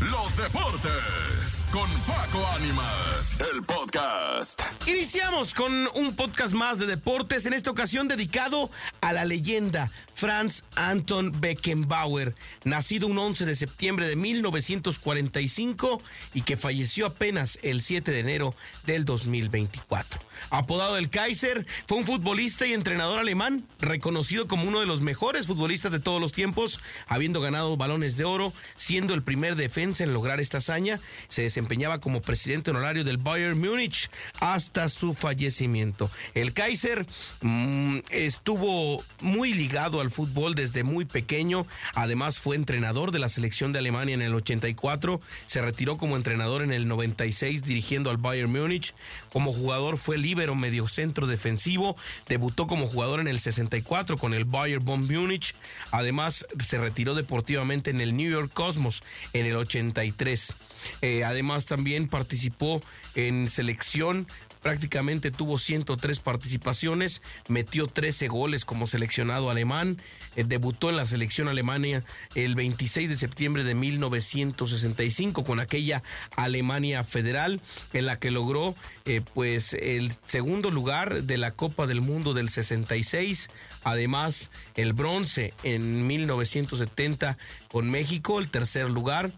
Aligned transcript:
los 0.00 0.34
deportes 0.36 1.66
con 1.70 1.90
Paco 2.00 2.44
Ánimas, 2.56 3.38
el 3.54 3.62
podcast. 3.62 4.60
Iniciamos 4.86 5.52
con 5.52 5.88
un 5.94 6.16
podcast 6.16 6.54
más 6.54 6.78
de 6.78 6.86
deportes, 6.86 7.44
en 7.46 7.52
esta 7.52 7.70
ocasión 7.70 8.08
dedicado 8.08 8.70
a 9.02 9.12
la 9.12 9.24
leyenda 9.24 9.90
Franz 10.14 10.64
Anton 10.74 11.38
Beckenbauer, 11.40 12.34
nacido 12.64 13.06
un 13.06 13.18
11 13.18 13.44
de 13.44 13.54
septiembre 13.54 14.08
de 14.08 14.16
1945 14.16 16.02
y 16.34 16.42
que 16.42 16.56
falleció 16.56 17.06
apenas 17.06 17.58
el 17.62 17.82
7 17.82 18.10
de 18.10 18.20
enero 18.20 18.54
del 18.86 19.04
2024. 19.04 20.20
Apodado 20.48 20.96
el 20.96 21.10
Kaiser, 21.10 21.66
fue 21.86 21.98
un 21.98 22.04
futbolista 22.04 22.66
y 22.66 22.72
entrenador 22.72 23.20
alemán, 23.20 23.64
reconocido 23.80 24.48
como 24.48 24.64
uno 24.64 24.80
de 24.80 24.86
los 24.86 25.02
mejores 25.02 25.46
futbolistas 25.46 25.92
de 25.92 26.00
todos 26.00 26.20
los 26.20 26.32
tiempos, 26.32 26.80
habiendo 27.06 27.40
ganado 27.40 27.76
balones 27.76 28.16
de 28.16 28.24
oro, 28.24 28.52
siendo 28.76 29.14
el 29.14 29.22
primer 29.22 29.54
defensa 29.54 29.89
en 29.98 30.12
lograr 30.12 30.38
esta 30.38 30.58
hazaña. 30.58 31.00
Se 31.28 31.42
desempeñaba 31.42 31.98
como 31.98 32.22
presidente 32.22 32.70
honorario 32.70 33.02
del 33.02 33.16
Bayern 33.16 33.58
Múnich 33.58 34.08
hasta 34.38 34.88
su 34.88 35.14
fallecimiento. 35.14 36.10
El 36.34 36.52
Kaiser 36.52 37.06
mmm, 37.40 37.98
estuvo 38.10 39.02
muy 39.20 39.52
ligado 39.52 40.00
al 40.00 40.10
fútbol 40.10 40.54
desde 40.54 40.84
muy 40.84 41.04
pequeño, 41.04 41.66
además 41.94 42.38
fue 42.38 42.56
entrenador 42.56 43.10
de 43.10 43.18
la 43.18 43.28
selección 43.28 43.72
de 43.72 43.80
Alemania 43.80 44.14
en 44.14 44.22
el 44.22 44.34
84, 44.34 45.20
se 45.46 45.62
retiró 45.62 45.96
como 45.98 46.16
entrenador 46.16 46.62
en 46.62 46.72
el 46.72 46.86
96 46.86 47.62
dirigiendo 47.62 48.10
al 48.10 48.18
Bayern 48.18 48.52
Múnich, 48.52 48.94
como 49.32 49.52
jugador 49.52 49.98
fue 49.98 50.18
líbero 50.18 50.54
mediocentro 50.54 51.26
defensivo, 51.26 51.96
debutó 52.28 52.66
como 52.66 52.86
jugador 52.86 53.20
en 53.20 53.28
el 53.28 53.40
64 53.40 54.18
con 54.18 54.34
el 54.34 54.44
Bayern 54.44 54.84
von 54.84 55.06
Múnich, 55.06 55.54
además 55.90 56.46
se 56.60 56.78
retiró 56.78 57.14
deportivamente 57.14 57.90
en 57.90 58.00
el 58.00 58.16
New 58.16 58.30
York 58.30 58.50
Cosmos 58.52 59.02
en 59.32 59.46
el 59.46 59.56
83. 59.88 60.54
Eh, 61.02 61.24
además 61.24 61.66
también 61.66 62.08
participó 62.08 62.82
en 63.14 63.50
selección 63.50 64.26
prácticamente 64.62 65.30
tuvo 65.30 65.58
103 65.58 66.20
participaciones, 66.20 67.22
metió 67.48 67.86
13 67.86 68.28
goles 68.28 68.64
como 68.64 68.86
seleccionado 68.86 69.50
alemán, 69.50 69.98
eh, 70.36 70.44
debutó 70.44 70.90
en 70.90 70.96
la 70.96 71.06
selección 71.06 71.48
alemania 71.48 72.04
el 72.34 72.54
26 72.54 73.08
de 73.08 73.16
septiembre 73.16 73.64
de 73.64 73.74
1965 73.74 75.44
con 75.44 75.60
aquella 75.60 76.02
Alemania 76.36 77.04
federal 77.04 77.60
en 77.92 78.06
la 78.06 78.18
que 78.18 78.30
logró 78.30 78.74
eh, 79.06 79.22
pues 79.34 79.74
el 79.74 80.12
segundo 80.26 80.70
lugar 80.70 81.24
de 81.24 81.38
la 81.38 81.52
Copa 81.52 81.86
del 81.86 82.00
Mundo 82.00 82.34
del 82.34 82.50
66, 82.50 83.48
además 83.82 84.50
el 84.76 84.92
bronce 84.92 85.54
en 85.62 86.06
1970 86.06 87.38
con 87.68 87.90
México, 87.90 88.38
el 88.38 88.48
tercer 88.48 88.90
lugar. 88.90 89.32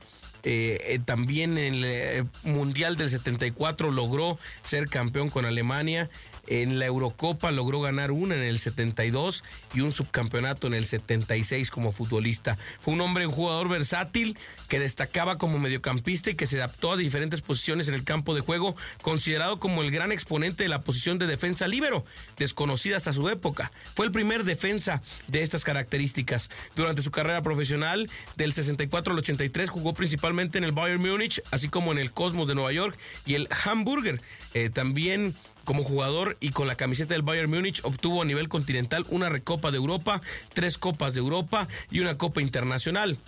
Eh, 0.45 0.98
también 1.05 1.57
en 1.59 1.75
el 1.75 1.85
eh, 1.85 2.25
Mundial 2.43 2.97
del 2.97 3.11
74 3.11 3.91
logró 3.93 4.39
ser 4.65 4.89
campeón 4.89 5.31
con 5.31 5.45
Alemania. 5.45 6.11
En 6.49 6.81
la 6.81 6.87
Eurocopa 6.87 7.53
logró 7.53 7.81
ganar 7.81 8.11
una 8.11 8.34
en 8.34 8.43
el 8.43 8.59
72 8.59 9.45
y 9.75 9.81
un 9.81 9.93
subcampeonato 9.93 10.67
en 10.67 10.75
el 10.75 10.87
76 10.87 11.71
como 11.71 11.93
futbolista. 11.93 12.59
Fue 12.81 12.95
un 12.95 13.01
hombre, 13.01 13.27
un 13.27 13.33
jugador 13.33 13.69
versátil 13.69 14.37
que 14.69 14.81
destacaba 14.81 15.39
como 15.39 15.61
mediocampista 15.61 16.31
y 16.31 16.34
que 16.34 16.49
se 16.49 16.56
adaptó 16.56 16.93
a 16.93 16.97
diferentes 16.97 17.43
posiciones 17.43 17.87
en 17.87 17.95
el 17.95 18.03
campo 18.03 18.34
de 18.34 18.41
juego, 18.41 18.75
considerado 19.03 19.61
como 19.61 19.83
el 19.83 19.93
gran 19.93 20.11
exponente 20.11 20.65
de 20.65 20.69
la 20.69 20.81
posición 20.81 21.19
de 21.19 21.29
defensa 21.29 21.69
líbero, 21.69 22.05
desconocida 22.37 22.97
hasta 22.97 23.12
su 23.12 23.29
época. 23.29 23.71
Fue 23.95 24.05
el 24.05 24.12
primer 24.12 24.43
defensa 24.43 25.01
de 25.29 25.43
estas 25.43 25.62
características. 25.62 26.51
Durante 26.75 27.03
su 27.03 27.12
carrera 27.12 27.43
profesional, 27.43 28.11
del 28.37 28.53
64 28.53 29.12
al 29.12 29.19
83, 29.21 29.71
jugó 29.71 29.95
principalmente 29.95 30.31
en 30.41 30.64
el 30.64 30.72
Bayern 30.72 31.02
Múnich, 31.02 31.42
así 31.50 31.69
como 31.69 31.92
en 31.92 31.98
el 31.98 32.12
Cosmos 32.12 32.48
de 32.48 32.55
Nueva 32.55 32.72
York 32.72 32.98
y 33.27 33.34
el 33.34 33.48
Hamburger. 33.64 34.20
Eh, 34.55 34.70
también 34.70 35.34
como 35.64 35.83
jugador 35.83 36.36
y 36.41 36.50
con 36.50 36.66
la 36.66 36.75
camiseta 36.75 37.14
del 37.14 37.22
Bayern 37.22 37.50
Múnich 37.50 37.80
obtuvo 37.84 38.22
a 38.22 38.25
nivel 38.25 38.48
continental 38.48 39.06
una 39.10 39.28
Recopa 39.28 39.71
de 39.71 39.76
Europa, 39.76 40.21
tres 40.53 40.78
Copas 40.78 41.15
de 41.15 41.21
Europa 41.21 41.69
y 41.91 42.00
una 42.00 42.19
Copa 42.19 42.42
Internacional 42.42 43.19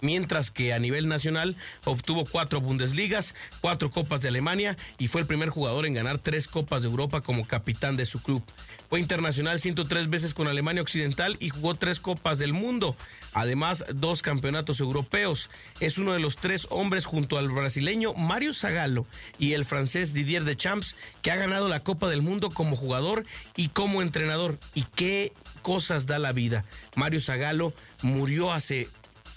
mientras 0.00 0.50
que 0.50 0.72
a 0.72 0.78
nivel 0.78 1.08
nacional 1.08 1.56
obtuvo 1.84 2.24
cuatro 2.24 2.60
Bundesligas, 2.60 3.34
cuatro 3.60 3.90
Copas 3.90 4.20
de 4.20 4.28
Alemania 4.28 4.76
y 4.98 5.08
fue 5.08 5.20
el 5.20 5.26
primer 5.26 5.50
jugador 5.50 5.86
en 5.86 5.94
ganar 5.94 6.18
tres 6.18 6.48
Copas 6.48 6.82
de 6.82 6.88
Europa 6.88 7.20
como 7.20 7.46
capitán 7.46 7.96
de 7.96 8.06
su 8.06 8.20
club. 8.20 8.42
Fue 8.88 9.00
internacional 9.00 9.58
103 9.58 10.08
veces 10.10 10.32
con 10.32 10.46
Alemania 10.46 10.82
Occidental 10.82 11.36
y 11.40 11.48
jugó 11.48 11.74
tres 11.74 11.98
Copas 11.98 12.38
del 12.38 12.52
Mundo, 12.52 12.96
además 13.32 13.84
dos 13.94 14.22
campeonatos 14.22 14.80
europeos. 14.80 15.50
Es 15.80 15.98
uno 15.98 16.12
de 16.12 16.20
los 16.20 16.36
tres 16.36 16.68
hombres 16.70 17.04
junto 17.04 17.38
al 17.38 17.50
brasileño 17.50 18.14
Mario 18.14 18.54
Zagallo 18.54 19.06
y 19.38 19.52
el 19.54 19.64
francés 19.64 20.12
Didier 20.12 20.44
Deschamps 20.44 20.94
que 21.22 21.30
ha 21.30 21.36
ganado 21.36 21.68
la 21.68 21.80
Copa 21.80 22.08
del 22.08 22.22
Mundo 22.22 22.50
como 22.50 22.76
jugador 22.76 23.24
y 23.56 23.68
como 23.68 24.02
entrenador. 24.02 24.58
¿Y 24.74 24.84
qué 24.94 25.32
cosas 25.62 26.06
da 26.06 26.18
la 26.18 26.32
vida? 26.32 26.64
Mario 26.94 27.20
Zagallo 27.20 27.72
murió 28.02 28.52
hace 28.52 28.88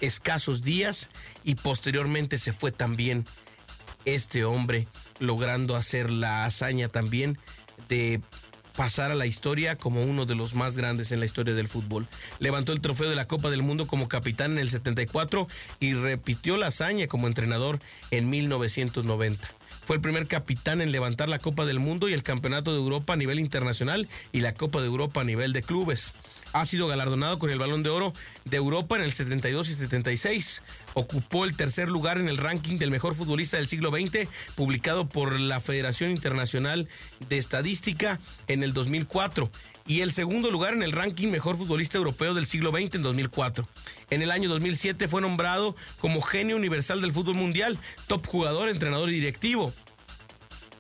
escasos 0.01 0.61
días 0.61 1.09
y 1.43 1.55
posteriormente 1.55 2.37
se 2.37 2.53
fue 2.53 2.71
también 2.71 3.25
este 4.05 4.45
hombre 4.45 4.87
logrando 5.19 5.75
hacer 5.75 6.09
la 6.09 6.45
hazaña 6.45 6.87
también 6.89 7.37
de 7.87 8.21
pasar 8.79 9.11
a 9.11 9.15
la 9.15 9.25
historia 9.25 9.75
como 9.75 10.03
uno 10.03 10.25
de 10.25 10.35
los 10.35 10.55
más 10.55 10.77
grandes 10.77 11.11
en 11.11 11.19
la 11.19 11.25
historia 11.25 11.53
del 11.53 11.67
fútbol. 11.67 12.07
Levantó 12.39 12.71
el 12.71 12.79
trofeo 12.79 13.09
de 13.09 13.15
la 13.15 13.27
Copa 13.27 13.49
del 13.49 13.61
Mundo 13.61 13.87
como 13.87 14.07
capitán 14.07 14.53
en 14.53 14.59
el 14.59 14.69
74 14.69 15.49
y 15.81 15.95
repitió 15.95 16.55
la 16.55 16.67
hazaña 16.67 17.07
como 17.07 17.27
entrenador 17.27 17.79
en 18.09 18.29
1990. 18.29 19.45
Fue 19.89 19.95
el 19.95 20.03
primer 20.03 20.27
capitán 20.27 20.81
en 20.81 20.91
levantar 20.91 21.29
la 21.29 21.39
Copa 21.39 21.65
del 21.65 21.79
Mundo 21.79 22.07
y 22.07 22.13
el 22.13 22.21
Campeonato 22.21 22.71
de 22.71 22.77
Europa 22.77 23.13
a 23.13 23.15
nivel 23.15 23.39
internacional 23.39 24.07
y 24.31 24.41
la 24.41 24.53
Copa 24.53 24.81
de 24.81 24.85
Europa 24.85 25.21
a 25.21 25.23
nivel 25.23 25.51
de 25.51 25.63
clubes. 25.63 26.13
Ha 26.53 26.63
sido 26.65 26.85
galardonado 26.85 27.39
con 27.39 27.49
el 27.49 27.57
Balón 27.57 27.81
de 27.81 27.89
Oro 27.89 28.13
de 28.45 28.57
Europa 28.57 28.97
en 28.97 29.01
el 29.01 29.11
72 29.11 29.67
y 29.71 29.73
76. 29.73 30.61
Ocupó 30.99 31.45
el 31.45 31.55
tercer 31.55 31.87
lugar 31.87 32.17
en 32.17 32.27
el 32.27 32.35
ranking 32.35 32.77
del 32.77 32.91
mejor 32.91 33.15
futbolista 33.15 33.55
del 33.55 33.69
siglo 33.69 33.89
XX, 33.89 34.27
publicado 34.55 35.07
por 35.07 35.39
la 35.39 35.61
Federación 35.61 36.11
Internacional 36.11 36.89
de 37.29 37.37
Estadística 37.37 38.19
en 38.49 38.63
el 38.63 38.73
2004 38.73 39.49
y 39.87 40.01
el 40.01 40.11
segundo 40.11 40.51
lugar 40.51 40.73
en 40.73 40.83
el 40.83 40.91
ranking 40.91 41.29
mejor 41.29 41.55
futbolista 41.55 41.97
europeo 41.97 42.33
del 42.33 42.47
siglo 42.47 42.71
XX 42.71 42.95
en 42.95 43.03
2004. 43.03 43.65
En 44.09 44.21
el 44.21 44.29
año 44.29 44.49
2007 44.49 45.07
fue 45.07 45.21
nombrado 45.21 45.73
como 45.99 46.19
genio 46.19 46.57
universal 46.57 46.99
del 46.99 47.13
fútbol 47.13 47.35
mundial, 47.35 47.79
top 48.07 48.27
jugador, 48.27 48.67
entrenador 48.67 49.09
y 49.09 49.13
directivo. 49.13 49.73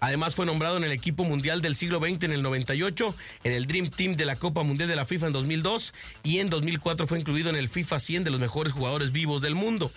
Además 0.01 0.35
fue 0.35 0.45
nombrado 0.45 0.77
en 0.77 0.83
el 0.83 0.91
equipo 0.91 1.23
mundial 1.23 1.61
del 1.61 1.75
siglo 1.75 1.99
XX 1.99 2.23
en 2.23 2.31
el 2.31 2.41
98, 2.41 3.15
en 3.43 3.53
el 3.53 3.67
Dream 3.67 3.87
Team 3.87 4.15
de 4.15 4.25
la 4.25 4.35
Copa 4.35 4.63
Mundial 4.63 4.87
de 4.89 4.95
la 4.95 5.05
FIFA 5.05 5.27
en 5.27 5.33
2002 5.33 5.93
y 6.23 6.39
en 6.39 6.49
2004 6.49 7.07
fue 7.07 7.19
incluido 7.19 7.49
en 7.49 7.55
el 7.55 7.69
FIFA 7.69 7.99
100 7.99 8.23
de 8.23 8.31
los 8.31 8.39
mejores 8.39 8.73
jugadores 8.73 9.11
vivos 9.11 9.41
del 9.41 9.55
mundo. 9.55 9.91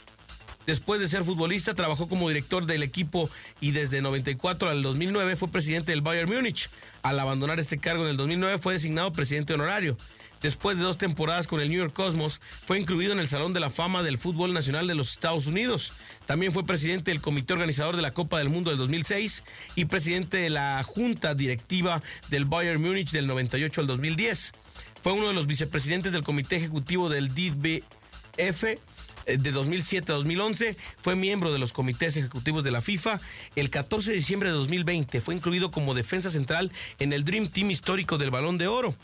Después 0.66 1.00
de 1.00 1.08
ser 1.08 1.24
futbolista, 1.24 1.74
trabajó 1.74 2.08
como 2.08 2.28
director 2.28 2.66
del 2.66 2.82
equipo 2.82 3.28
y 3.60 3.72
desde 3.72 4.00
94 4.00 4.70
al 4.70 4.82
2009 4.82 5.36
fue 5.36 5.48
presidente 5.48 5.92
del 5.92 6.02
Bayern 6.02 6.30
Múnich. 6.32 6.70
Al 7.02 7.18
abandonar 7.18 7.58
este 7.58 7.78
cargo 7.78 8.04
en 8.04 8.10
el 8.10 8.16
2009 8.16 8.58
fue 8.58 8.74
designado 8.74 9.12
presidente 9.12 9.54
honorario. 9.54 9.96
Después 10.40 10.76
de 10.76 10.82
dos 10.82 10.98
temporadas 10.98 11.46
con 11.46 11.60
el 11.60 11.68
New 11.68 11.78
York 11.78 11.92
Cosmos, 11.92 12.40
fue 12.66 12.80
incluido 12.80 13.12
en 13.12 13.20
el 13.20 13.28
Salón 13.28 13.52
de 13.52 13.60
la 13.60 13.70
Fama 13.70 14.02
del 14.02 14.18
Fútbol 14.18 14.52
Nacional 14.52 14.88
de 14.88 14.96
los 14.96 15.12
Estados 15.12 15.46
Unidos. 15.46 15.92
También 16.26 16.50
fue 16.50 16.66
presidente 16.66 17.12
del 17.12 17.20
comité 17.20 17.52
organizador 17.52 17.94
de 17.94 18.02
la 18.02 18.12
Copa 18.12 18.38
del 18.38 18.48
Mundo 18.48 18.70
del 18.70 18.78
2006 18.78 19.44
y 19.76 19.84
presidente 19.84 20.38
de 20.38 20.50
la 20.50 20.82
Junta 20.82 21.36
Directiva 21.36 22.02
del 22.28 22.44
Bayern 22.44 22.82
Múnich 22.82 23.12
del 23.12 23.28
98 23.28 23.82
al 23.82 23.86
2010. 23.86 24.52
Fue 25.00 25.12
uno 25.12 25.28
de 25.28 25.34
los 25.34 25.46
vicepresidentes 25.46 26.12
del 26.12 26.24
comité 26.24 26.56
ejecutivo 26.56 27.08
del 27.08 27.28
DBF 27.28 28.80
de 29.26 29.52
2007 29.52 30.12
a 30.12 30.16
2011, 30.16 30.76
fue 30.98 31.16
miembro 31.16 31.52
de 31.52 31.58
los 31.58 31.72
comités 31.72 32.16
ejecutivos 32.16 32.64
de 32.64 32.70
la 32.70 32.80
FIFA. 32.80 33.20
El 33.56 33.70
14 33.70 34.10
de 34.10 34.16
diciembre 34.16 34.48
de 34.50 34.54
2020 34.54 35.20
fue 35.20 35.34
incluido 35.34 35.70
como 35.70 35.94
defensa 35.94 36.30
central 36.30 36.72
en 36.98 37.12
el 37.12 37.24
Dream 37.24 37.48
Team 37.48 37.70
histórico 37.70 38.18
del 38.18 38.30
Balón 38.30 38.58
de 38.58 38.68
Oro. 38.68 38.94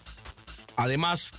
Además, 0.76 1.32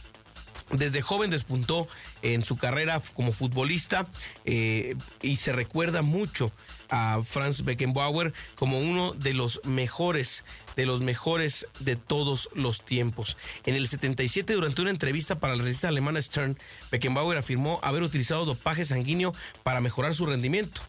desde 0.72 1.02
joven 1.02 1.32
despuntó 1.32 1.88
en 2.22 2.44
su 2.44 2.58
carrera 2.58 3.02
como 3.14 3.32
futbolista 3.32 4.08
eh, 4.46 4.96
y 5.22 5.38
se 5.38 5.52
recuerda 5.52 6.02
mucho 6.02 6.52
a 6.90 7.22
Franz 7.24 7.64
Beckenbauer 7.64 8.34
como 8.56 8.80
uno 8.80 9.14
de 9.14 9.34
los 9.34 9.62
mejores, 9.64 10.44
de 10.76 10.86
los 10.86 11.02
mejores 11.02 11.68
de 11.80 11.96
todos 11.96 12.50
los 12.54 12.84
tiempos. 12.84 13.38
En 13.66 13.76
el 13.76 13.88
77, 13.88 14.54
durante 14.54 14.82
una 14.82 14.92
entrevista 14.92 15.40
para 15.40 15.56
la 15.56 15.64
revista 15.64 15.88
alemana 15.88 16.22
Stern, 16.22 16.58
Beckenbauer 16.92 17.38
afirmó 17.38 17.80
haber 17.84 18.04
utilizado 18.04 18.46
dopaje 18.46 18.86
sanguíneo 18.86 19.34
para 19.64 19.82
mejorar 19.82 20.16
su 20.16 20.26
rendimiento. 20.26 20.82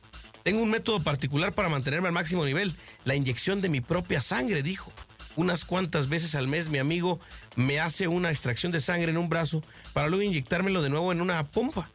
Tengo 0.42 0.62
un 0.62 0.70
método 0.70 1.00
particular 1.00 1.52
para 1.52 1.68
mantenerme 1.68 2.08
al 2.08 2.14
máximo 2.14 2.44
nivel, 2.44 2.74
la 3.04 3.14
inyección 3.14 3.60
de 3.60 3.68
mi 3.68 3.80
propia 3.80 4.22
sangre, 4.22 4.62
dijo. 4.62 4.90
Unas 5.36 5.64
cuantas 5.64 6.08
veces 6.08 6.34
al 6.34 6.48
mes 6.48 6.68
mi 6.68 6.78
amigo 6.78 7.20
me 7.56 7.80
hace 7.80 8.08
una 8.08 8.30
extracción 8.30 8.72
de 8.72 8.80
sangre 8.80 9.10
en 9.10 9.18
un 9.18 9.28
brazo 9.28 9.62
para 9.92 10.08
luego 10.08 10.22
inyectármelo 10.22 10.82
de 10.82 10.90
nuevo 10.90 11.12
en 11.12 11.20
una 11.20 11.46
pompa. 11.46 11.88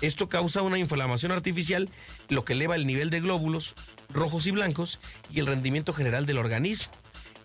Esto 0.00 0.28
causa 0.28 0.62
una 0.62 0.78
inflamación 0.78 1.30
artificial, 1.30 1.88
lo 2.28 2.44
que 2.44 2.54
eleva 2.54 2.74
el 2.74 2.86
nivel 2.86 3.10
de 3.10 3.20
glóbulos 3.20 3.74
rojos 4.12 4.46
y 4.46 4.50
blancos 4.50 4.98
y 5.30 5.40
el 5.40 5.46
rendimiento 5.46 5.92
general 5.92 6.26
del 6.26 6.38
organismo. 6.38 6.92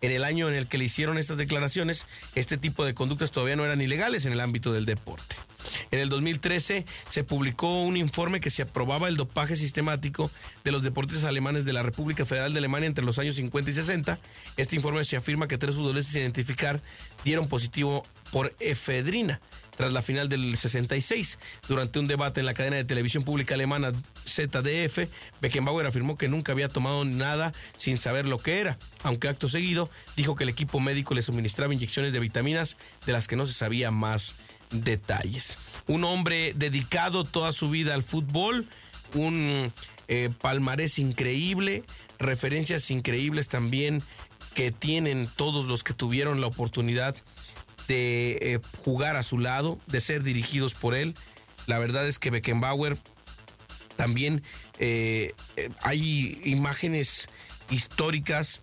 En 0.01 0.11
el 0.11 0.23
año 0.23 0.47
en 0.47 0.55
el 0.55 0.67
que 0.67 0.77
le 0.77 0.85
hicieron 0.85 1.17
estas 1.17 1.37
declaraciones, 1.37 2.05
este 2.35 2.57
tipo 2.57 2.85
de 2.85 2.93
conductas 2.93 3.31
todavía 3.31 3.55
no 3.55 3.65
eran 3.65 3.81
ilegales 3.81 4.25
en 4.25 4.33
el 4.33 4.39
ámbito 4.39 4.71
del 4.71 4.85
deporte. 4.85 5.35
En 5.91 5.99
el 5.99 6.09
2013 6.09 6.85
se 7.09 7.23
publicó 7.23 7.81
un 7.81 7.97
informe 7.97 8.39
que 8.39 8.49
se 8.49 8.61
aprobaba 8.61 9.07
el 9.07 9.17
dopaje 9.17 9.55
sistemático 9.55 10.31
de 10.63 10.71
los 10.71 10.83
deportistas 10.83 11.25
alemanes 11.25 11.65
de 11.65 11.73
la 11.73 11.83
República 11.83 12.25
Federal 12.25 12.53
de 12.53 12.59
Alemania 12.59 12.87
entre 12.87 13.05
los 13.05 13.19
años 13.19 13.35
50 13.35 13.69
y 13.69 13.73
60. 13.73 14.19
Este 14.57 14.75
informe 14.75 15.03
se 15.05 15.17
afirma 15.17 15.47
que 15.47 15.57
tres 15.57 15.75
futbolistas 15.75 16.15
identificar 16.15 16.81
dieron 17.23 17.47
positivo 17.47 18.03
por 18.31 18.53
efedrina 18.59 19.39
tras 19.75 19.93
la 19.93 20.01
final 20.01 20.29
del 20.29 20.57
66. 20.57 21.37
Durante 21.67 21.99
un 21.99 22.07
debate 22.07 22.39
en 22.39 22.45
la 22.45 22.53
cadena 22.53 22.77
de 22.77 22.85
televisión 22.85 23.23
pública 23.23 23.55
alemana 23.55 23.91
ZDF, 24.25 25.07
Beckenbauer 25.41 25.85
afirmó 25.85 26.17
que 26.17 26.27
nunca 26.27 26.51
había 26.51 26.69
tomado 26.69 27.05
nada 27.05 27.53
sin 27.77 27.97
saber 27.97 28.25
lo 28.25 28.39
que 28.39 28.59
era, 28.59 28.77
aunque 29.03 29.27
acto 29.27 29.49
seguido 29.49 29.89
dijo 30.15 30.35
que 30.35 30.43
el 30.43 30.49
equipo 30.49 30.79
médico 30.79 31.13
le 31.13 31.21
suministraba 31.21 31.73
inyecciones 31.73 32.13
de 32.13 32.19
vitaminas 32.19 32.77
de 33.05 33.13
las 33.13 33.27
que 33.27 33.35
no 33.35 33.45
se 33.45 33.53
sabía 33.53 33.91
más 33.91 34.35
detalles. 34.71 35.57
Un 35.87 36.03
hombre 36.03 36.53
dedicado 36.55 37.23
toda 37.23 37.51
su 37.51 37.69
vida 37.69 37.93
al 37.93 38.03
fútbol, 38.03 38.67
un 39.13 39.71
eh, 40.07 40.29
palmarés 40.41 40.99
increíble, 40.99 41.83
referencias 42.19 42.91
increíbles 42.91 43.47
también 43.47 44.03
que 44.53 44.71
tienen 44.71 45.27
todos 45.35 45.65
los 45.65 45.83
que 45.83 45.93
tuvieron 45.93 46.41
la 46.41 46.47
oportunidad 46.47 47.15
de 47.87 48.37
eh, 48.41 48.59
jugar 48.83 49.15
a 49.15 49.23
su 49.23 49.37
lado, 49.37 49.79
de 49.87 50.01
ser 50.01 50.23
dirigidos 50.23 50.73
por 50.73 50.95
él. 50.95 51.15
La 51.67 51.79
verdad 51.79 52.07
es 52.07 52.19
que 52.19 52.31
Beckenbauer 52.31 52.97
también 53.95 54.43
eh, 54.79 55.33
hay 55.81 56.39
imágenes 56.45 57.27
históricas 57.69 58.61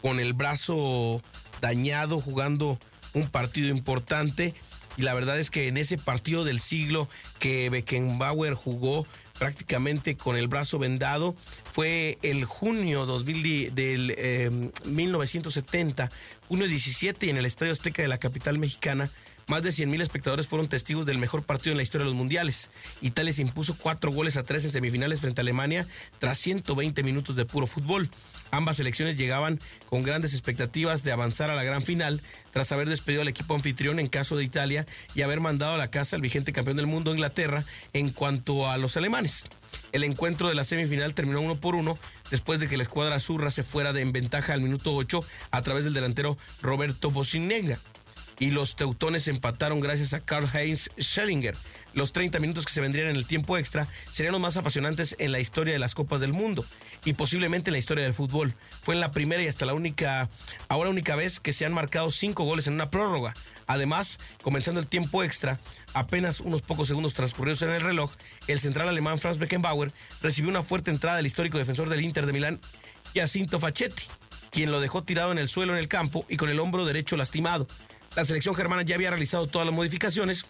con 0.00 0.20
el 0.20 0.32
brazo 0.34 1.22
dañado 1.60 2.20
jugando 2.20 2.78
un 3.14 3.28
partido 3.28 3.68
importante 3.68 4.54
y 4.96 5.02
la 5.02 5.14
verdad 5.14 5.38
es 5.38 5.50
que 5.50 5.68
en 5.68 5.76
ese 5.76 5.98
partido 5.98 6.44
del 6.44 6.60
siglo 6.60 7.08
que 7.38 7.70
Beckenbauer 7.70 8.54
jugó 8.54 9.06
prácticamente 9.38 10.16
con 10.16 10.36
el 10.36 10.46
brazo 10.46 10.78
vendado 10.78 11.34
fue 11.72 12.18
el 12.22 12.44
junio 12.44 13.06
2000 13.06 13.74
del 13.74 14.72
1970, 14.84 16.10
junio 16.48 16.68
17 16.68 17.26
y 17.26 17.30
en 17.30 17.38
el 17.38 17.46
Estadio 17.46 17.72
Azteca 17.72 18.02
de 18.02 18.08
la 18.08 18.18
capital 18.18 18.58
mexicana 18.58 19.10
más 19.48 19.62
de 19.62 19.70
100.000 19.70 20.02
espectadores 20.02 20.46
fueron 20.46 20.68
testigos 20.68 21.06
del 21.06 21.18
mejor 21.18 21.42
partido 21.42 21.72
en 21.72 21.76
la 21.78 21.82
historia 21.82 22.04
de 22.04 22.10
los 22.10 22.18
mundiales. 22.18 22.70
Italia 23.00 23.32
se 23.32 23.42
impuso 23.42 23.76
cuatro 23.76 24.12
goles 24.12 24.36
a 24.36 24.44
tres 24.44 24.64
en 24.64 24.72
semifinales 24.72 25.20
frente 25.20 25.40
a 25.40 25.42
Alemania 25.42 25.86
tras 26.18 26.38
120 26.38 27.02
minutos 27.02 27.36
de 27.36 27.44
puro 27.44 27.66
fútbol. 27.66 28.08
Ambas 28.50 28.76
selecciones 28.76 29.16
llegaban 29.16 29.58
con 29.88 30.02
grandes 30.02 30.34
expectativas 30.34 31.02
de 31.02 31.12
avanzar 31.12 31.50
a 31.50 31.54
la 31.54 31.64
gran 31.64 31.82
final 31.82 32.22
tras 32.52 32.70
haber 32.70 32.88
despedido 32.88 33.22
al 33.22 33.28
equipo 33.28 33.54
anfitrión 33.54 33.98
en 33.98 34.08
caso 34.08 34.36
de 34.36 34.44
Italia 34.44 34.86
y 35.14 35.22
haber 35.22 35.40
mandado 35.40 35.74
a 35.74 35.78
la 35.78 35.90
casa 35.90 36.16
al 36.16 36.22
vigente 36.22 36.52
campeón 36.52 36.76
del 36.76 36.86
mundo 36.86 37.12
Inglaterra 37.12 37.64
en 37.92 38.10
cuanto 38.10 38.70
a 38.70 38.76
los 38.76 38.96
alemanes. 38.96 39.44
El 39.92 40.04
encuentro 40.04 40.48
de 40.48 40.54
la 40.54 40.64
semifinal 40.64 41.14
terminó 41.14 41.40
uno 41.40 41.56
por 41.56 41.74
uno 41.74 41.98
después 42.30 42.60
de 42.60 42.68
que 42.68 42.76
la 42.76 42.82
escuadra 42.82 43.16
azurra 43.16 43.50
se 43.50 43.62
fuera 43.62 43.92
de 43.92 44.02
en 44.02 44.12
ventaja 44.12 44.52
al 44.52 44.60
minuto 44.60 44.94
8 44.94 45.24
a 45.50 45.62
través 45.62 45.84
del 45.84 45.94
delantero 45.94 46.36
Roberto 46.60 47.10
Bocinega 47.10 47.78
y 48.42 48.50
los 48.50 48.74
teutones 48.74 49.28
empataron 49.28 49.78
gracias 49.78 50.14
a 50.14 50.20
Karl-Heinz 50.20 50.90
Schellinger. 50.98 51.56
Los 51.94 52.10
30 52.10 52.40
minutos 52.40 52.66
que 52.66 52.72
se 52.72 52.80
vendrían 52.80 53.06
en 53.06 53.14
el 53.14 53.24
tiempo 53.24 53.56
extra 53.56 53.86
serían 54.10 54.32
los 54.32 54.40
más 54.40 54.56
apasionantes 54.56 55.14
en 55.20 55.30
la 55.30 55.38
historia 55.38 55.72
de 55.72 55.78
las 55.78 55.94
Copas 55.94 56.20
del 56.20 56.32
Mundo 56.32 56.66
y 57.04 57.12
posiblemente 57.12 57.70
en 57.70 57.74
la 57.74 57.78
historia 57.78 58.02
del 58.02 58.14
fútbol. 58.14 58.52
Fue 58.82 58.96
en 58.96 59.00
la 59.00 59.12
primera 59.12 59.44
y 59.44 59.46
hasta 59.46 59.64
la 59.64 59.74
única, 59.74 60.28
ahora 60.66 60.90
única 60.90 61.14
vez 61.14 61.38
que 61.38 61.52
se 61.52 61.66
han 61.66 61.72
marcado 61.72 62.10
cinco 62.10 62.42
goles 62.42 62.66
en 62.66 62.74
una 62.74 62.90
prórroga. 62.90 63.32
Además, 63.68 64.18
comenzando 64.42 64.80
el 64.80 64.88
tiempo 64.88 65.22
extra, 65.22 65.60
apenas 65.94 66.40
unos 66.40 66.62
pocos 66.62 66.88
segundos 66.88 67.14
transcurridos 67.14 67.62
en 67.62 67.70
el 67.70 67.80
reloj, 67.80 68.10
el 68.48 68.58
central 68.58 68.88
alemán 68.88 69.20
Franz 69.20 69.38
Beckenbauer 69.38 69.92
recibió 70.20 70.50
una 70.50 70.64
fuerte 70.64 70.90
entrada 70.90 71.18
del 71.18 71.26
histórico 71.26 71.58
defensor 71.58 71.88
del 71.88 72.00
Inter 72.00 72.26
de 72.26 72.32
Milán, 72.32 72.60
Jacinto 73.14 73.60
Facchetti, 73.60 74.02
quien 74.50 74.72
lo 74.72 74.80
dejó 74.80 75.04
tirado 75.04 75.30
en 75.30 75.38
el 75.38 75.48
suelo 75.48 75.74
en 75.74 75.78
el 75.78 75.86
campo 75.86 76.26
y 76.28 76.38
con 76.38 76.48
el 76.48 76.58
hombro 76.58 76.84
derecho 76.84 77.16
lastimado. 77.16 77.68
La 78.14 78.24
selección 78.24 78.54
germana 78.54 78.82
ya 78.82 78.94
había 78.94 79.10
realizado 79.10 79.46
todas 79.46 79.66
las 79.66 79.74
modificaciones, 79.74 80.44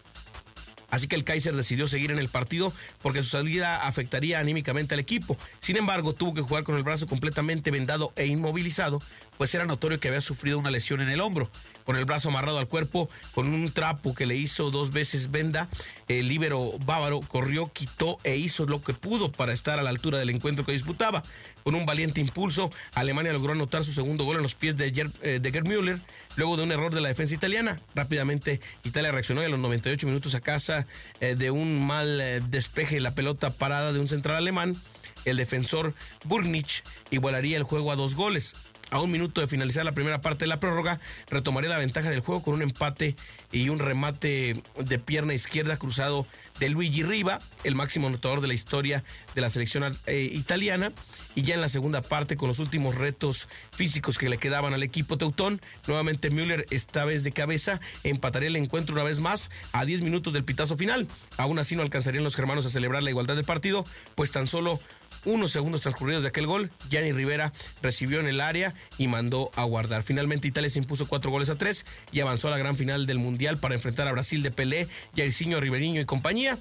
Así 0.93 1.09
que 1.09 1.17
el 1.17 1.25
Kaiser 1.25 1.57
decidió 1.57 1.89
seguir 1.89 2.11
en 2.11 2.19
el 2.19 2.29
partido 2.29 2.73
porque 3.01 3.23
su 3.23 3.31
salida 3.31 3.87
afectaría 3.87 4.39
anímicamente 4.39 4.93
al 4.93 5.01
equipo. 5.01 5.39
Sin 5.61 5.79
embargo, 5.79 6.13
tuvo 6.13 6.35
que 6.35 6.43
jugar 6.43 6.65
con 6.65 6.77
el 6.77 6.83
brazo 6.83 7.07
completamente 7.07 7.71
vendado 7.71 8.13
e 8.15 8.27
inmovilizado, 8.27 9.01
pues 9.39 9.55
era 9.55 9.65
notorio 9.65 9.99
que 9.99 10.09
había 10.09 10.21
sufrido 10.21 10.59
una 10.59 10.71
lesión 10.71 11.01
en 11.01 11.09
el 11.09 11.23
hombro 11.23 11.51
con 11.85 11.97
el 11.97 12.05
brazo 12.05 12.29
amarrado 12.29 12.59
al 12.59 12.69
cuerpo, 12.69 13.09
con 13.35 13.53
un 13.53 13.71
trapo 13.71 14.15
que 14.15 14.27
le 14.27 14.37
hizo 14.37 14.71
dos 14.71 14.91
veces 14.91 15.31
venda. 15.31 15.69
El 16.09 16.29
líbero 16.29 16.73
bávaro 16.85 17.21
corrió, 17.21 17.67
quitó 17.73 18.19
e 18.25 18.37
hizo 18.37 18.67
lo 18.67 18.83
que 18.83 18.95
pudo 18.95 19.33
para 19.33 19.53
estar 19.53 19.79
a 19.79 19.83
la 19.83 19.91
altura 19.91 20.19
del 20.19 20.31
encuentro 20.31 20.65
que 20.65 20.73
disputaba. 20.73 21.23
Con 21.63 21.75
un 21.75 21.87
valiente 21.87 22.21
impulso, 22.21 22.71
Alemania 22.95 23.33
logró 23.33 23.53
anotar 23.53 23.85
su 23.85 23.93
segundo 23.93 24.25
gol 24.25 24.37
en 24.37 24.43
los 24.43 24.55
pies 24.55 24.77
de, 24.77 25.11
eh, 25.23 25.39
de 25.41 25.53
Gerd 25.53 25.67
Müller, 25.67 26.01
luego 26.37 26.57
de 26.57 26.65
un 26.65 26.73
error 26.73 26.95
de 26.95 27.01
la 27.01 27.09
defensa 27.09 27.35
italiana. 27.35 27.79
Rápidamente, 27.95 28.61
Italia 28.85 29.13
reaccionó 29.13 29.43
y 29.43 29.47
a 29.47 29.49
los 29.49 29.61
98 29.61 30.07
minutos 30.07 30.35
a 30.35 30.41
casa 30.41 30.82
eh, 31.21 31.35
de 31.35 31.51
un 31.51 31.85
mal 31.87 32.21
eh, 32.21 32.41
despeje 32.41 33.01
la 33.01 33.15
pelota 33.15 33.51
parada 33.51 33.93
de 33.93 34.01
un 34.01 34.09
central 34.09 34.37
alemán. 34.37 34.77
El 35.25 35.37
defensor 35.37 35.95
Burgnich 36.25 36.83
igualaría 37.11 37.57
el 37.57 37.63
juego 37.63 37.93
a 37.93 37.97
dos 37.97 38.15
goles 38.15 38.57
a 38.93 39.01
un 39.01 39.11
minuto 39.11 39.41
de 39.41 39.47
finalizar 39.47 39.85
la 39.85 39.93
primera 39.93 40.21
parte 40.21 40.45
de 40.45 40.49
la 40.49 40.61
prórroga, 40.61 41.01
retomaría 41.31 41.71
la 41.71 41.79
ventaja 41.79 42.11
del 42.11 42.21
juego 42.21 42.43
con 42.43 42.55
un 42.55 42.63
empate 42.63 43.17
y 43.51 43.71
un 43.71 43.79
remate 43.79 44.63
de 44.77 44.99
pierna 44.99 45.33
izquierda 45.33 45.79
cruzado 45.79 46.27
de 46.61 46.69
Luigi 46.69 47.03
Riva, 47.03 47.41
el 47.65 47.75
máximo 47.75 48.09
anotador 48.09 48.43
de 48.43 48.49
la 48.49 48.55
historia 48.55 49.03
de 49.35 49.41
la 49.41 49.49
selección 49.49 49.99
eh, 50.07 50.31
italiana. 50.33 50.93
Y 51.35 51.43
ya 51.43 51.55
en 51.55 51.63
la 51.63 51.71
segunda 51.71 52.03
parte, 52.03 52.37
con 52.37 52.49
los 52.49 52.59
últimos 52.59 52.95
retos 52.95 53.49
físicos 53.75 54.19
que 54.19 54.29
le 54.29 54.37
quedaban 54.37 54.75
al 54.75 54.83
equipo 54.83 55.17
teutón, 55.17 55.63
nuevamente 55.87 56.29
Müller, 56.29 56.67
esta 56.71 57.07
vez 57.07 57.25
de 57.25 57.33
cabeza, 57.33 57.81
empataría 58.05 58.49
el 58.49 58.57
encuentro 58.57 58.95
una 58.95 59.05
vez 59.05 59.21
más 59.21 59.51
a 59.73 59.87
10 59.87 60.03
minutos 60.03 60.35
del 60.35 60.45
pitazo 60.45 60.77
final. 60.77 61.09
Aún 61.39 61.59
así 61.59 61.75
no 61.77 61.83
alcanzarían 61.83 62.25
los 62.25 62.37
germanos 62.37 62.67
a 62.67 62.71
celebrar 62.71 63.03
la 63.03 63.11
igualdad 63.11 63.37
del 63.37 63.47
partido, 63.47 63.87
pues 64.15 64.31
tan 64.31 64.47
solo 64.47 64.79
unos 65.25 65.53
segundos 65.53 65.81
transcurridos 65.81 66.23
de 66.23 66.29
aquel 66.29 66.47
gol, 66.47 66.71
Gianni 66.91 67.13
Rivera 67.13 67.53
recibió 67.83 68.21
en 68.21 68.29
el 68.29 68.41
área 68.41 68.75
y 68.99 69.09
mandó 69.09 69.51
a 69.55 69.65
guardar. 69.65 70.03
Finalmente 70.03 70.49
Italia 70.49 70.71
se 70.71 70.79
impuso 70.79 71.07
cuatro 71.07 71.31
goles 71.31 71.51
a 71.51 71.57
tres 71.57 71.87
y 72.11 72.21
avanzó 72.21 72.49
a 72.49 72.51
la 72.51 72.59
gran 72.59 72.77
final 72.77 73.07
del 73.07 73.19
Mundial 73.19 73.59
para 73.59 73.75
enfrentar 73.75 74.09
a 74.09 74.13
Brasil 74.13 74.43
de 74.43 74.51
Pelé, 74.51 74.89
Jairzinho 75.17 75.61
Riberiño 75.61 76.01
y 76.01 76.05
compañía. 76.05 76.59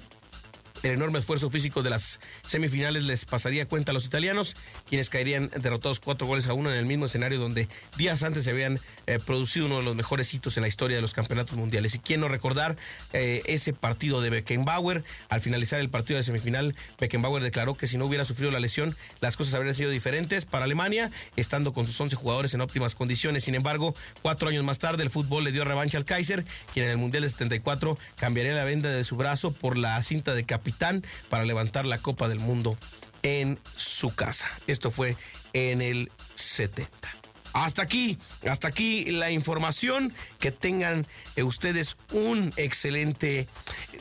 El 0.82 0.90
enorme 0.90 1.20
esfuerzo 1.20 1.48
físico 1.48 1.82
de 1.84 1.90
las 1.90 2.18
semifinales 2.44 3.04
les 3.04 3.24
pasaría 3.24 3.66
cuenta 3.66 3.92
a 3.92 3.94
los 3.94 4.04
italianos, 4.04 4.56
quienes 4.88 5.10
caerían 5.10 5.48
derrotados 5.60 6.00
cuatro 6.00 6.26
goles 6.26 6.48
a 6.48 6.54
uno 6.54 6.72
en 6.72 6.76
el 6.76 6.86
mismo 6.86 7.06
escenario 7.06 7.38
donde 7.38 7.68
días 7.96 8.24
antes 8.24 8.44
se 8.44 8.50
habían 8.50 8.80
eh, 9.06 9.20
producido 9.24 9.66
uno 9.66 9.76
de 9.76 9.84
los 9.84 9.94
mejores 9.94 10.34
hitos 10.34 10.56
en 10.56 10.62
la 10.62 10.68
historia 10.68 10.96
de 10.96 11.02
los 11.02 11.14
campeonatos 11.14 11.56
mundiales. 11.56 11.94
Y 11.94 12.00
quién 12.00 12.20
no 12.20 12.26
recordar 12.26 12.76
eh, 13.12 13.42
ese 13.46 13.72
partido 13.72 14.20
de 14.20 14.30
Beckenbauer. 14.30 15.04
Al 15.28 15.40
finalizar 15.40 15.78
el 15.78 15.88
partido 15.88 16.16
de 16.16 16.24
semifinal, 16.24 16.74
Beckenbauer 16.98 17.44
declaró 17.44 17.76
que 17.76 17.86
si 17.86 17.96
no 17.96 18.06
hubiera 18.06 18.24
sufrido 18.24 18.50
la 18.50 18.58
lesión, 18.58 18.96
las 19.20 19.36
cosas 19.36 19.54
habrían 19.54 19.76
sido 19.76 19.90
diferentes 19.90 20.46
para 20.46 20.64
Alemania, 20.64 21.12
estando 21.36 21.72
con 21.72 21.86
sus 21.86 22.00
11 22.00 22.16
jugadores 22.16 22.54
en 22.54 22.60
óptimas 22.60 22.96
condiciones. 22.96 23.44
Sin 23.44 23.54
embargo, 23.54 23.94
cuatro 24.20 24.48
años 24.48 24.64
más 24.64 24.80
tarde, 24.80 25.04
el 25.04 25.10
fútbol 25.10 25.44
le 25.44 25.52
dio 25.52 25.64
revancha 25.64 25.96
al 25.96 26.04
Kaiser, 26.04 26.44
quien 26.74 26.86
en 26.86 26.90
el 26.90 26.98
Mundial 26.98 27.22
de 27.22 27.30
74 27.30 27.96
cambiaría 28.16 28.54
la 28.54 28.64
venda 28.64 28.90
de 28.90 29.04
su 29.04 29.14
brazo 29.14 29.52
por 29.52 29.76
la 29.76 30.02
cinta 30.02 30.34
de 30.34 30.42
capitán 30.42 30.71
para 31.28 31.44
levantar 31.44 31.86
la 31.86 31.98
Copa 31.98 32.28
del 32.28 32.40
Mundo 32.40 32.76
en 33.22 33.58
su 33.76 34.14
casa. 34.14 34.48
Esto 34.66 34.90
fue 34.90 35.16
en 35.52 35.80
el 35.82 36.10
70. 36.34 37.21
Hasta 37.52 37.82
aquí, 37.82 38.18
hasta 38.48 38.68
aquí 38.68 39.10
la 39.10 39.30
información. 39.30 40.12
Que 40.38 40.50
tengan 40.50 41.06
eh, 41.36 41.42
ustedes 41.42 41.96
un 42.12 42.52
excelente, 42.56 43.48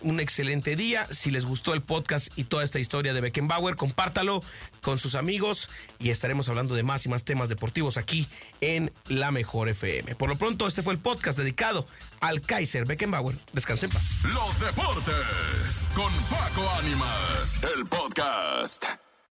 un 0.01 0.19
excelente 0.19 0.75
día. 0.75 1.07
Si 1.11 1.31
les 1.31 1.45
gustó 1.45 1.73
el 1.73 1.81
podcast 1.81 2.29
y 2.35 2.45
toda 2.45 2.63
esta 2.63 2.79
historia 2.79 3.13
de 3.13 3.21
Beckenbauer, 3.21 3.75
compártalo 3.75 4.43
con 4.81 4.97
sus 4.97 5.15
amigos 5.15 5.69
y 5.99 6.09
estaremos 6.09 6.49
hablando 6.49 6.75
de 6.75 6.83
más 6.83 7.05
y 7.05 7.09
más 7.09 7.23
temas 7.23 7.49
deportivos 7.49 7.97
aquí 7.97 8.27
en 8.61 8.91
La 9.07 9.31
Mejor 9.31 9.69
FM. 9.69 10.15
Por 10.15 10.29
lo 10.29 10.37
pronto, 10.37 10.67
este 10.67 10.83
fue 10.83 10.93
el 10.93 10.99
podcast 10.99 11.37
dedicado 11.37 11.87
al 12.19 12.41
Kaiser 12.41 12.85
Beckenbauer. 12.85 13.37
Descansen 13.53 13.89
paz. 13.89 14.03
Los 14.23 14.59
deportes 14.59 15.89
con 15.95 16.13
Paco 16.25 16.69
Ánimas, 16.79 17.61
el 17.75 17.85
podcast. 17.85 19.10